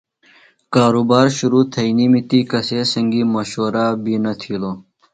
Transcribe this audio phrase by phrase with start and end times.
[0.73, 4.77] کارُبار شِرو تھئینیمی تی کسے سنگیۡ مشورہ بیۡ نہ تِھیلوۡ۔